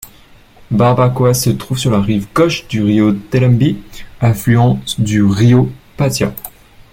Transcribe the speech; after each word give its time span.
Barbacoas 0.71 1.35
se 1.41 1.51
trouve 1.51 1.77
sur 1.77 1.91
la 1.91 2.01
rive 2.01 2.25
gauche 2.33 2.67
du 2.67 2.81
río 2.81 3.13
Telembí, 3.13 3.83
affluent 4.19 4.79
du 4.97 5.21
río 5.23 5.69
Patía. 5.95 6.33